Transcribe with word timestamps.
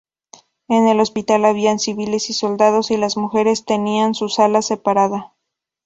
En 0.67 0.87
el 0.87 0.99
hospital 0.99 1.45
había 1.45 1.77
civiles 1.77 2.31
y 2.31 2.33
soldados, 2.33 2.89
y 2.89 2.97
las 2.97 3.17
mujeres 3.17 3.65
tenían 3.65 4.15
su 4.15 4.29
sala 4.29 4.63
separada. 4.63 5.35